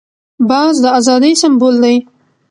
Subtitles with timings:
[0.49, 1.95] باز د آزادۍ سمبول دی